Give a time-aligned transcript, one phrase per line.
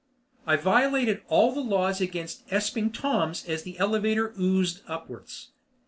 [0.47, 5.49] I violated all the laws against Esping Toms as the elevator oozed upwards.